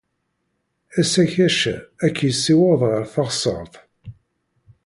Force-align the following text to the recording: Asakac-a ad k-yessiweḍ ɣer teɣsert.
Asakac-a 0.99 1.75
ad 2.05 2.11
k-yessiweḍ 2.15 2.81
ɣer 2.91 3.03
teɣsert. 3.13 3.73